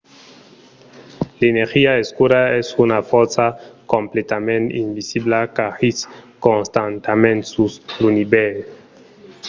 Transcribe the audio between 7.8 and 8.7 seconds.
l'univèrs